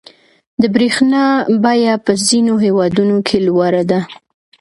[0.61, 1.23] •د برېښنا
[1.63, 3.99] بیه په ځینو هېوادونو کې لوړه ده.